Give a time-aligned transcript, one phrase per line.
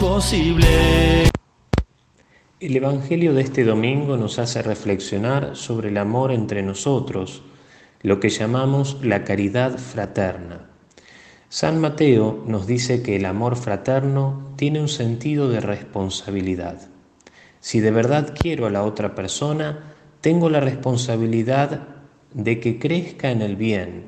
[0.00, 1.28] posible.
[2.60, 7.42] El Evangelio de este domingo nos hace reflexionar sobre el amor entre nosotros,
[8.02, 10.68] lo que llamamos la caridad fraterna.
[11.48, 16.88] San Mateo nos dice que el amor fraterno tiene un sentido de responsabilidad.
[17.58, 21.88] Si de verdad quiero a la otra persona, tengo la responsabilidad
[22.32, 24.04] de que crezca en el bien.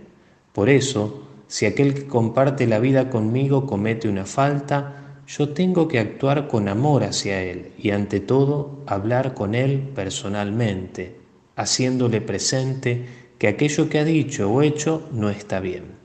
[0.52, 5.98] Por eso, si aquel que comparte la vida conmigo comete una falta, yo tengo que
[5.98, 11.16] actuar con amor hacia Él y ante todo hablar con Él personalmente,
[11.56, 13.06] haciéndole presente
[13.38, 15.96] que aquello que ha dicho o hecho no está bien.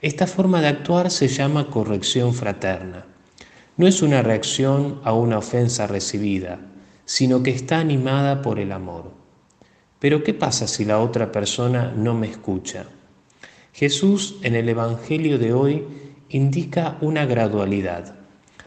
[0.00, 3.04] Esta forma de actuar se llama corrección fraterna.
[3.76, 6.60] No es una reacción a una ofensa recibida,
[7.04, 9.12] sino que está animada por el amor.
[9.98, 12.86] Pero ¿qué pasa si la otra persona no me escucha?
[13.72, 15.84] Jesús en el Evangelio de hoy
[16.28, 18.17] indica una gradualidad.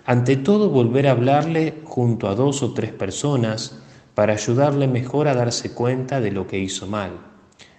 [0.05, 3.79] Ante todo, volver a hablarle junto a dos o tres personas
[4.15, 7.19] para ayudarle mejor a darse cuenta de lo que hizo mal.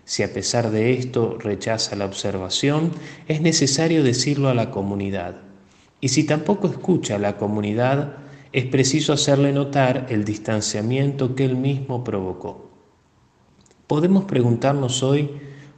[0.04, 2.92] Si a pesar de esto rechaza la observación,
[3.28, 5.36] es necesario decirlo a la comunidad.
[6.00, 8.16] Y si tampoco escucha a la comunidad,
[8.52, 12.70] es preciso hacerle notar el distanciamiento que él mismo provocó.
[13.86, 15.30] Podemos preguntarnos hoy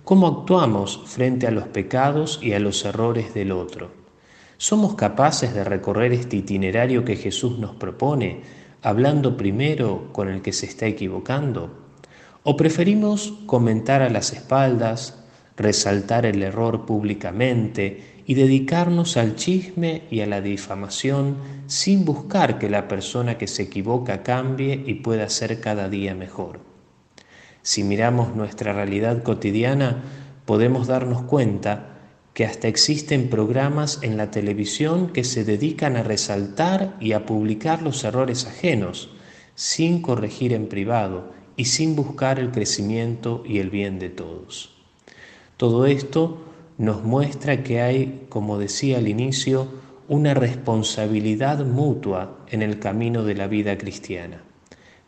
[0.03, 4.04] cómo actuamos frente a los pecados y a los errores del otro.
[4.57, 8.43] ¿Somos capaces de recorrer este itinerario que Jesús nos propone,
[8.83, 11.85] hablando primero con el que se está equivocando?
[12.45, 15.25] ¿O preferimos comentar a las espaldas,
[15.57, 22.71] resaltar el error públicamente y dedicarnos al chisme y a la difamación sin buscar que
[22.71, 26.61] la persona que se equivoca cambie y pueda ser cada día mejor?
[27.63, 30.03] Si miramos nuestra realidad cotidiana,
[30.45, 31.94] podemos darnos cuenta
[32.35, 37.81] que hasta existen programas en la televisión que se dedican a resaltar y a publicar
[37.81, 39.09] los errores ajenos,
[39.55, 44.75] sin corregir en privado y sin buscar el crecimiento y el bien de todos.
[45.57, 46.39] Todo esto
[46.77, 49.69] nos muestra que hay, como decía al inicio,
[50.09, 54.43] una responsabilidad mutua en el camino de la vida cristiana.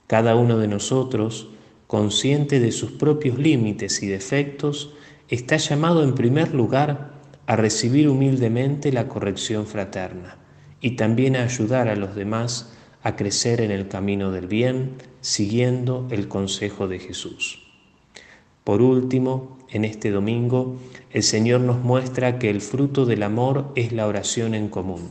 [0.06, 1.48] Cada uno de nosotros,
[1.88, 4.94] consciente de sus propios límites y defectos,
[5.28, 7.15] está llamado en primer lugar
[7.46, 10.36] a recibir humildemente la corrección fraterna
[10.80, 16.08] y también a ayudar a los demás a crecer en el camino del bien, siguiendo
[16.10, 17.62] el consejo de Jesús.
[18.64, 20.76] Por último, en este domingo,
[21.12, 25.10] el Señor nos muestra que el fruto del amor es la oración en común.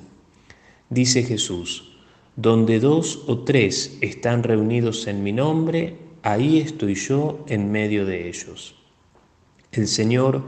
[0.89, 1.95] Dice Jesús,
[2.35, 8.27] donde dos o tres están reunidos en mi nombre, ahí estoy yo en medio de
[8.27, 8.75] ellos.
[9.71, 10.43] El Señor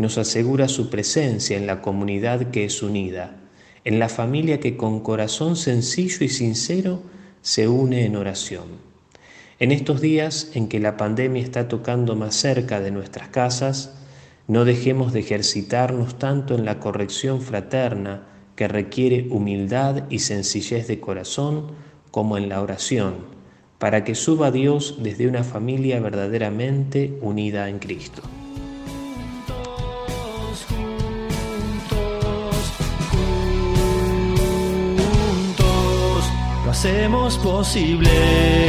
[0.00, 3.36] nos asegura su presencia en la comunidad que es unida,
[3.84, 7.02] en la familia que con corazón sencillo y sincero
[7.42, 8.90] se une en oración.
[9.58, 13.94] En estos días en que la pandemia está tocando más cerca de nuestras casas,
[14.48, 18.22] no dejemos de ejercitarnos tanto en la corrección fraterna
[18.56, 21.72] que requiere humildad y sencillez de corazón
[22.10, 23.16] como en la oración,
[23.78, 28.22] para que suba Dios desde una familia verdaderamente unida en Cristo.
[36.70, 38.50] Hacemos posible.